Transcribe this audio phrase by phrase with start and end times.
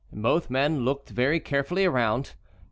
[0.11, 2.33] Both men looked very carefully around.